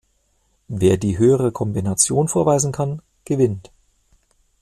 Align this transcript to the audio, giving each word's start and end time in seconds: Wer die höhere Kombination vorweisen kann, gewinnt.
Wer 0.67 0.97
die 0.97 1.19
höhere 1.19 1.51
Kombination 1.51 2.27
vorweisen 2.27 2.71
kann, 2.71 3.03
gewinnt. 3.23 3.69